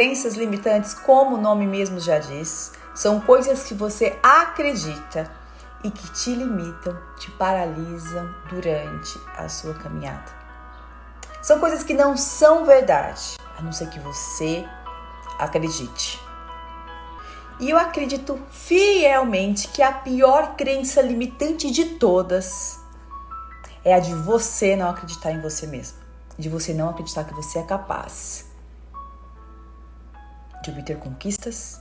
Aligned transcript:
Crenças 0.00 0.34
limitantes, 0.34 0.94
como 0.94 1.36
o 1.36 1.38
nome 1.38 1.66
mesmo 1.66 2.00
já 2.00 2.18
diz, 2.18 2.72
são 2.94 3.20
coisas 3.20 3.64
que 3.64 3.74
você 3.74 4.18
acredita 4.22 5.30
e 5.84 5.90
que 5.90 6.10
te 6.12 6.34
limitam, 6.34 6.96
te 7.18 7.30
paralisam 7.32 8.34
durante 8.48 9.20
a 9.36 9.46
sua 9.46 9.74
caminhada. 9.74 10.24
São 11.42 11.60
coisas 11.60 11.84
que 11.84 11.92
não 11.92 12.16
são 12.16 12.64
verdade, 12.64 13.36
a 13.58 13.60
não 13.60 13.72
ser 13.72 13.90
que 13.90 14.00
você 14.00 14.66
acredite. 15.38 16.18
E 17.58 17.68
eu 17.68 17.76
acredito 17.76 18.40
fielmente 18.50 19.68
que 19.68 19.82
a 19.82 19.92
pior 19.92 20.56
crença 20.56 21.02
limitante 21.02 21.70
de 21.70 21.84
todas 21.96 22.80
é 23.84 23.92
a 23.92 24.00
de 24.00 24.14
você 24.14 24.74
não 24.76 24.88
acreditar 24.88 25.30
em 25.30 25.42
você 25.42 25.66
mesmo, 25.66 25.98
de 26.38 26.48
você 26.48 26.72
não 26.72 26.88
acreditar 26.88 27.24
que 27.24 27.34
você 27.34 27.58
é 27.58 27.64
capaz 27.64 28.48
de 30.62 30.70
obter 30.70 30.98
conquistas, 30.98 31.80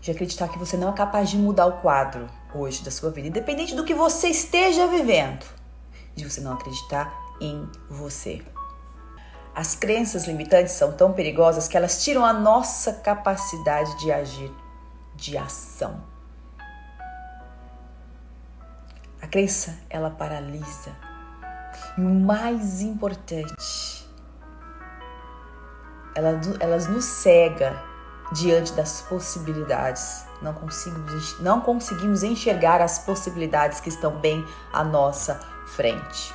de 0.00 0.10
acreditar 0.10 0.48
que 0.48 0.58
você 0.58 0.76
não 0.76 0.90
é 0.90 0.92
capaz 0.92 1.30
de 1.30 1.38
mudar 1.38 1.66
o 1.66 1.80
quadro 1.80 2.28
hoje 2.54 2.84
da 2.84 2.90
sua 2.90 3.10
vida, 3.10 3.28
independente 3.28 3.74
do 3.74 3.84
que 3.84 3.94
você 3.94 4.28
esteja 4.28 4.86
vivendo, 4.86 5.44
de 6.14 6.28
você 6.28 6.40
não 6.40 6.52
acreditar 6.52 7.12
em 7.40 7.68
você. 7.88 8.44
As 9.54 9.74
crenças 9.74 10.26
limitantes 10.26 10.74
são 10.74 10.92
tão 10.92 11.12
perigosas 11.12 11.68
que 11.68 11.76
elas 11.76 12.02
tiram 12.02 12.24
a 12.24 12.32
nossa 12.32 12.92
capacidade 12.92 13.96
de 14.00 14.10
agir, 14.10 14.52
de 15.14 15.38
ação. 15.38 16.02
A 19.22 19.26
crença, 19.26 19.78
ela 19.88 20.10
paralisa. 20.10 20.94
E 21.96 22.00
o 22.00 22.10
mais 22.10 22.80
importante, 22.82 23.54
ela, 26.14 26.40
elas 26.60 26.86
nos 26.86 27.04
cega 27.04 27.80
diante 28.32 28.72
das 28.72 29.02
possibilidades. 29.02 30.24
Não 30.40 30.52
conseguimos, 30.52 31.40
não 31.40 31.60
conseguimos 31.60 32.22
enxergar 32.22 32.80
as 32.80 32.98
possibilidades 32.98 33.80
que 33.80 33.88
estão 33.88 34.18
bem 34.18 34.44
à 34.72 34.82
nossa 34.84 35.40
frente. 35.66 36.34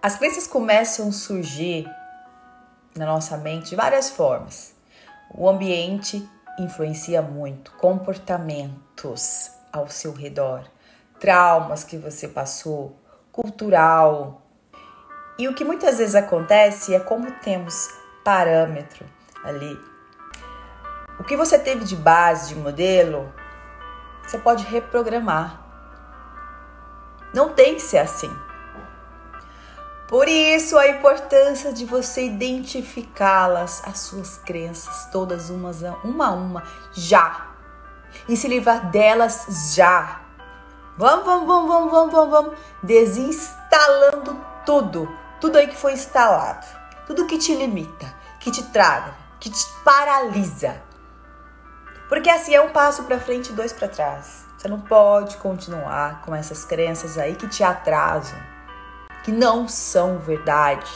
As 0.00 0.16
crenças 0.16 0.46
começam 0.46 1.08
a 1.08 1.12
surgir 1.12 1.88
na 2.96 3.06
nossa 3.06 3.36
mente 3.36 3.70
de 3.70 3.76
várias 3.76 4.10
formas. 4.10 4.74
O 5.34 5.48
ambiente 5.48 6.28
influencia 6.58 7.22
muito, 7.22 7.72
comportamentos 7.72 9.50
ao 9.72 9.88
seu 9.88 10.12
redor, 10.12 10.64
traumas 11.18 11.84
que 11.84 11.96
você 11.96 12.28
passou, 12.28 12.96
cultural. 13.30 14.42
E 15.38 15.48
o 15.48 15.54
que 15.54 15.64
muitas 15.64 15.98
vezes 15.98 16.14
acontece 16.14 16.94
é 16.94 17.00
como 17.00 17.30
temos 17.40 17.88
parâmetro 18.24 19.06
ali. 19.44 19.78
O 21.18 21.24
que 21.24 21.36
você 21.36 21.58
teve 21.58 21.84
de 21.84 21.94
base, 21.94 22.48
de 22.48 22.54
modelo, 22.54 23.32
você 24.22 24.38
pode 24.38 24.64
reprogramar. 24.64 25.60
Não 27.34 27.50
tem 27.50 27.74
que 27.74 27.80
ser 27.82 27.98
assim. 27.98 28.34
Por 30.08 30.28
isso 30.28 30.76
a 30.76 30.88
importância 30.88 31.72
de 31.72 31.86
você 31.86 32.26
identificá-las, 32.26 33.82
as 33.86 34.00
suas 34.00 34.36
crenças, 34.38 35.06
todas 35.10 35.48
umas 35.48 35.82
uma 36.04 36.26
a 36.26 36.32
uma, 36.32 36.62
já. 36.92 37.48
E 38.28 38.36
se 38.36 38.46
livrar 38.46 38.90
delas 38.90 39.72
já. 39.74 40.20
Vamos, 40.98 41.24
vamos, 41.24 41.46
vamos, 41.46 41.68
vamos, 41.68 41.90
vamos, 41.90 42.12
vamos, 42.12 42.30
vamos. 42.30 42.58
Desinstalando 42.82 44.38
tudo. 44.66 45.08
Tudo 45.40 45.56
aí 45.56 45.66
que 45.66 45.76
foi 45.76 45.94
instalado 45.94 46.81
tudo 47.06 47.26
que 47.26 47.38
te 47.38 47.54
limita, 47.54 48.12
que 48.40 48.50
te 48.50 48.62
traga, 48.64 49.14
que 49.40 49.50
te 49.50 49.66
paralisa. 49.84 50.80
Porque 52.08 52.30
assim 52.30 52.54
é 52.54 52.60
um 52.60 52.70
passo 52.70 53.04
para 53.04 53.18
frente 53.18 53.50
e 53.50 53.54
dois 53.54 53.72
para 53.72 53.88
trás. 53.88 54.44
Você 54.56 54.68
não 54.68 54.80
pode 54.80 55.36
continuar 55.38 56.22
com 56.22 56.34
essas 56.34 56.64
crenças 56.64 57.18
aí 57.18 57.34
que 57.34 57.48
te 57.48 57.64
atrasam, 57.64 58.38
que 59.24 59.32
não 59.32 59.66
são 59.66 60.18
verdade. 60.18 60.90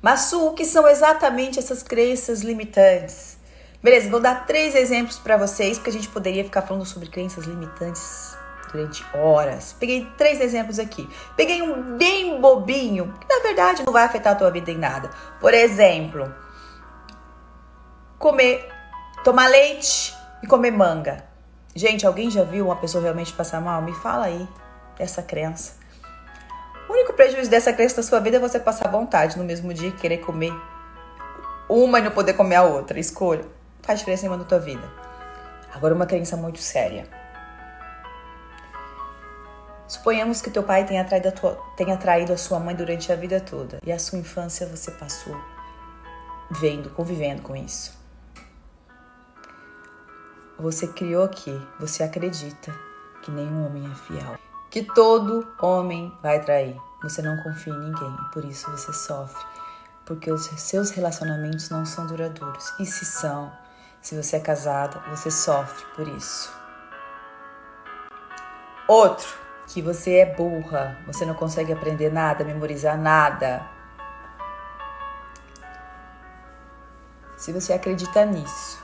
Mas 0.00 0.32
o 0.32 0.52
que 0.52 0.64
são 0.64 0.86
exatamente 0.86 1.58
essas 1.58 1.82
crenças 1.82 2.42
limitantes? 2.42 3.38
Beleza, 3.82 4.10
vou 4.10 4.20
dar 4.20 4.46
três 4.46 4.74
exemplos 4.74 5.18
para 5.18 5.36
vocês, 5.36 5.78
porque 5.78 5.90
a 5.90 5.92
gente 5.92 6.08
poderia 6.08 6.44
ficar 6.44 6.62
falando 6.62 6.84
sobre 6.84 7.08
crenças 7.08 7.44
limitantes 7.44 8.35
durante 8.76 9.04
horas. 9.14 9.74
Peguei 9.78 10.06
três 10.18 10.40
exemplos 10.40 10.78
aqui. 10.78 11.08
Peguei 11.36 11.62
um 11.62 11.96
bem 11.96 12.40
bobinho, 12.40 13.14
que 13.18 13.26
na 13.34 13.42
verdade 13.42 13.82
não 13.84 13.92
vai 13.92 14.04
afetar 14.04 14.34
a 14.34 14.36
tua 14.36 14.50
vida 14.50 14.70
em 14.70 14.76
nada. 14.76 15.10
Por 15.40 15.54
exemplo, 15.54 16.32
comer, 18.18 18.68
tomar 19.24 19.48
leite 19.48 20.14
e 20.42 20.46
comer 20.46 20.70
manga. 20.70 21.24
Gente, 21.74 22.06
alguém 22.06 22.30
já 22.30 22.44
viu 22.44 22.66
uma 22.66 22.76
pessoa 22.76 23.02
realmente 23.02 23.32
passar 23.32 23.60
mal? 23.60 23.80
Me 23.82 23.94
fala 23.94 24.26
aí 24.26 24.46
dessa 24.98 25.22
crença. 25.22 25.74
O 26.88 26.92
único 26.92 27.14
prejuízo 27.14 27.50
dessa 27.50 27.72
crença 27.72 27.96
na 27.96 28.02
sua 28.02 28.20
vida 28.20 28.36
é 28.36 28.40
você 28.40 28.60
passar 28.60 28.88
vontade 28.90 29.36
no 29.36 29.44
mesmo 29.44 29.74
dia 29.74 29.88
e 29.88 29.92
querer 29.92 30.18
comer 30.18 30.52
uma 31.68 31.98
e 31.98 32.02
não 32.02 32.12
poder 32.12 32.34
comer 32.34 32.56
a 32.56 32.62
outra. 32.62 32.98
Escolha. 33.00 33.44
Faz 33.82 33.98
diferença 33.98 34.26
em 34.26 34.28
na 34.28 34.44
tua 34.44 34.58
vida. 34.58 34.88
Agora, 35.74 35.94
uma 35.94 36.06
crença 36.06 36.36
muito 36.36 36.58
séria. 36.58 37.06
Suponhamos 39.88 40.42
que 40.42 40.50
teu 40.50 40.62
pai 40.62 40.84
tenha 40.84 41.04
traído, 41.04 41.28
a 41.28 41.32
tua, 41.32 41.54
tenha 41.76 41.96
traído 41.96 42.32
a 42.32 42.36
sua 42.36 42.58
mãe 42.58 42.74
durante 42.74 43.12
a 43.12 43.16
vida 43.16 43.40
toda 43.40 43.78
e 43.84 43.92
a 43.92 43.98
sua 43.98 44.18
infância 44.18 44.66
você 44.66 44.90
passou 44.90 45.36
vendo, 46.50 46.90
convivendo 46.90 47.42
com 47.42 47.54
isso. 47.54 47.94
Você 50.58 50.88
criou 50.88 51.24
aqui, 51.24 51.52
você 51.78 52.02
acredita 52.02 52.74
que 53.22 53.30
nenhum 53.30 53.66
homem 53.66 53.90
é 53.90 53.94
fiel, 53.94 54.38
que 54.70 54.82
todo 54.82 55.46
homem 55.60 56.12
vai 56.22 56.40
trair. 56.42 56.76
Você 57.02 57.20
não 57.20 57.36
confia 57.42 57.72
em 57.72 57.78
ninguém, 57.78 58.16
por 58.32 58.44
isso 58.44 58.70
você 58.70 58.92
sofre, 58.92 59.44
porque 60.06 60.32
os 60.32 60.46
seus 60.46 60.90
relacionamentos 60.90 61.68
não 61.68 61.84
são 61.84 62.06
duradouros. 62.06 62.72
E 62.80 62.86
se 62.86 63.04
são, 63.04 63.52
se 64.00 64.20
você 64.20 64.36
é 64.36 64.40
casada, 64.40 64.98
você 65.10 65.30
sofre 65.30 65.84
por 65.94 66.08
isso. 66.08 66.50
Outro, 68.88 69.45
que 69.66 69.82
você 69.82 70.18
é 70.18 70.26
burra, 70.26 70.98
você 71.06 71.24
não 71.24 71.34
consegue 71.34 71.72
aprender 71.72 72.12
nada, 72.12 72.44
memorizar 72.44 72.96
nada. 72.96 73.62
Se 77.36 77.52
você 77.52 77.72
acredita 77.72 78.24
nisso, 78.24 78.82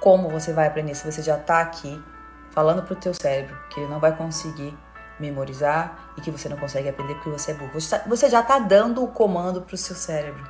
como 0.00 0.28
você 0.28 0.52
vai 0.52 0.66
aprender 0.66 0.94
se 0.94 1.10
você 1.10 1.22
já 1.22 1.36
está 1.36 1.60
aqui 1.60 2.02
falando 2.50 2.82
para 2.82 2.94
o 2.94 2.96
teu 2.96 3.14
cérebro 3.14 3.56
que 3.70 3.80
ele 3.80 3.88
não 3.88 4.00
vai 4.00 4.16
conseguir 4.16 4.76
memorizar 5.18 6.12
e 6.16 6.20
que 6.20 6.30
você 6.30 6.48
não 6.48 6.56
consegue 6.56 6.88
aprender 6.88 7.14
porque 7.14 7.30
você 7.30 7.52
é 7.52 7.54
burro? 7.54 7.72
Você 7.74 7.98
tá, 7.98 8.28
já 8.28 8.40
está 8.40 8.58
dando 8.58 9.04
o 9.04 9.08
comando 9.08 9.62
para 9.62 9.74
o 9.74 9.78
seu 9.78 9.94
cérebro. 9.94 10.42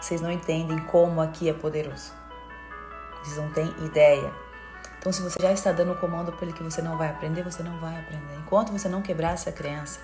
Vocês 0.00 0.20
não 0.20 0.30
entendem 0.30 0.78
como 0.86 1.20
aqui 1.20 1.48
é 1.48 1.52
poderoso. 1.52 2.12
Vocês 3.22 3.36
não 3.36 3.50
têm 3.52 3.68
ideia. 3.84 4.32
Então, 5.02 5.12
se 5.12 5.20
você 5.20 5.36
já 5.42 5.50
está 5.50 5.72
dando 5.72 5.94
o 5.94 5.96
comando 5.96 6.30
para 6.30 6.44
ele 6.44 6.52
que 6.52 6.62
você 6.62 6.80
não 6.80 6.96
vai 6.96 7.10
aprender, 7.10 7.42
você 7.42 7.60
não 7.60 7.76
vai 7.80 7.98
aprender. 7.98 8.36
Enquanto 8.36 8.70
você 8.70 8.88
não 8.88 9.02
quebrar 9.02 9.32
essa 9.32 9.50
crença, 9.50 9.98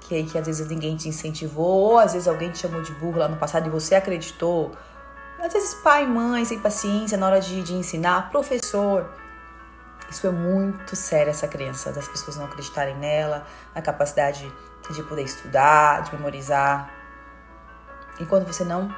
que, 0.00 0.24
que 0.24 0.38
às 0.38 0.46
vezes 0.46 0.66
ninguém 0.66 0.96
te 0.96 1.10
incentivou, 1.10 1.90
ou 1.90 1.98
às 1.98 2.14
vezes 2.14 2.26
alguém 2.26 2.50
te 2.50 2.60
chamou 2.60 2.80
de 2.80 2.90
burro 2.92 3.18
lá 3.18 3.28
no 3.28 3.36
passado 3.36 3.66
e 3.66 3.70
você 3.70 3.94
acreditou. 3.94 4.72
Às 5.38 5.52
vezes 5.52 5.74
pai, 5.74 6.06
mãe, 6.06 6.42
sem 6.46 6.58
paciência 6.58 7.18
na 7.18 7.26
hora 7.26 7.38
de, 7.38 7.62
de 7.62 7.74
ensinar, 7.74 8.30
professor. 8.30 9.06
Isso 10.08 10.26
é 10.26 10.30
muito 10.30 10.96
sério, 10.96 11.28
essa 11.28 11.46
crença 11.46 11.92
das 11.92 12.08
pessoas 12.08 12.38
não 12.38 12.46
acreditarem 12.46 12.96
nela, 12.96 13.46
na 13.74 13.82
capacidade 13.82 14.50
de 14.90 15.02
poder 15.02 15.24
estudar, 15.24 16.00
de 16.04 16.16
memorizar. 16.16 16.90
Enquanto 18.18 18.46
você 18.46 18.64
não 18.64 18.88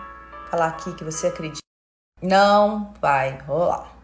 falar 0.48 0.68
aqui 0.68 0.94
que 0.94 1.02
você 1.02 1.26
acredita, 1.26 1.58
não 2.22 2.94
vai 3.00 3.36
rolar. 3.38 3.99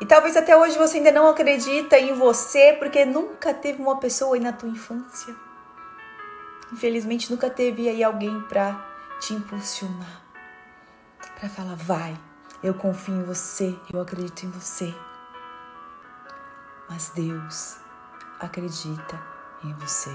E 0.00 0.06
talvez 0.06 0.36
até 0.36 0.56
hoje 0.56 0.78
você 0.78 0.98
ainda 0.98 1.10
não 1.10 1.26
acredita 1.26 1.98
em 1.98 2.14
você 2.14 2.74
porque 2.78 3.04
nunca 3.04 3.52
teve 3.52 3.82
uma 3.82 3.98
pessoa 3.98 4.36
aí 4.36 4.40
na 4.40 4.52
tua 4.52 4.68
infância. 4.68 5.34
Infelizmente 6.72 7.30
nunca 7.30 7.50
teve 7.50 7.88
aí 7.88 8.04
alguém 8.04 8.40
para 8.42 8.86
te 9.20 9.34
impulsionar, 9.34 10.22
para 11.38 11.48
falar 11.48 11.74
vai, 11.74 12.16
eu 12.62 12.74
confio 12.74 13.14
em 13.14 13.24
você, 13.24 13.76
eu 13.92 14.00
acredito 14.00 14.44
em 14.44 14.50
você. 14.50 14.94
Mas 16.88 17.10
Deus 17.10 17.76
acredita 18.38 19.20
em 19.64 19.72
você. 19.74 20.10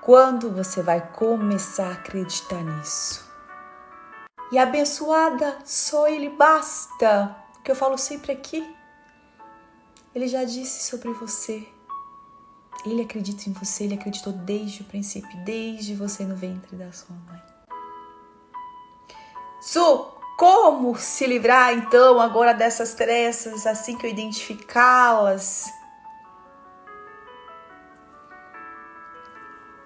Quando 0.00 0.50
você 0.50 0.82
vai 0.82 1.00
começar 1.12 1.88
a 1.88 1.92
acreditar 1.92 2.62
nisso? 2.62 3.24
E 4.52 4.58
abençoada, 4.58 5.58
só 5.64 6.06
Ele 6.06 6.28
basta 6.28 7.43
que 7.64 7.70
eu 7.70 7.74
falo 7.74 7.96
sempre 7.96 8.30
aqui, 8.30 8.76
ele 10.14 10.28
já 10.28 10.44
disse 10.44 10.84
sobre 10.88 11.10
você. 11.12 11.66
Ele 12.84 13.02
acredita 13.02 13.48
em 13.48 13.52
você, 13.54 13.84
ele 13.84 13.94
acreditou 13.94 14.32
desde 14.32 14.82
o 14.82 14.84
princípio, 14.84 15.44
desde 15.44 15.94
você 15.94 16.24
no 16.24 16.36
ventre 16.36 16.76
da 16.76 16.92
sua 16.92 17.16
mãe. 17.26 17.42
Su, 19.62 20.12
como 20.36 20.94
se 20.96 21.26
livrar 21.26 21.72
então 21.72 22.20
agora 22.20 22.52
dessas 22.52 22.92
crenças 22.92 23.66
assim 23.66 23.96
que 23.96 24.06
eu 24.06 24.10
identificá-las? 24.10 25.72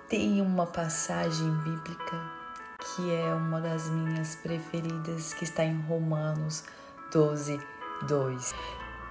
Tem 0.09 0.41
uma 0.41 0.67
passagem 0.67 1.51
bíblica 1.59 2.39
que 2.97 3.13
é 3.13 3.35
uma 3.35 3.61
das 3.61 3.89
minhas 3.89 4.35
preferidas, 4.37 5.35
que 5.35 5.45
está 5.45 5.65
em 5.65 5.81
Romanos 5.83 6.65
12, 7.11 7.61
2, 8.03 8.55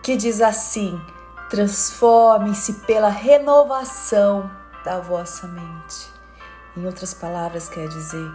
que 0.03 0.15
diz 0.15 0.41
assim: 0.41 1.01
transforme-se 1.49 2.73
pela 2.85 3.09
renovação 3.09 4.49
da 4.83 4.99
vossa 4.99 5.47
mente. 5.47 6.11
Em 6.75 6.85
outras 6.85 7.13
palavras, 7.13 7.67
quer 7.67 7.87
dizer, 7.87 8.31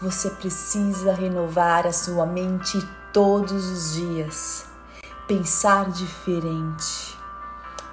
você 0.00 0.28
precisa 0.30 1.12
renovar 1.12 1.86
a 1.86 1.92
sua 1.92 2.26
mente 2.26 2.78
todos 3.12 3.70
os 3.70 3.94
dias, 3.94 4.66
pensar 5.28 5.90
diferente, 5.90 7.16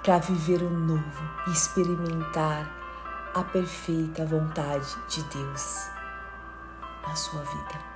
para 0.02 0.18
viver 0.18 0.64
o 0.64 0.70
novo 0.70 1.24
e 1.48 1.52
experimentar 1.52 2.70
a 3.36 3.44
perfeita 3.44 4.26
vontade 4.26 4.98
de 5.08 5.24
Deus 5.24 5.88
na 7.08 7.16
sua 7.16 7.42
vida. 7.44 7.91